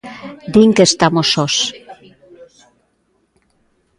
Din 0.53 0.69
que 0.75 0.83
estamos 0.89 1.27
sós. 1.33 1.55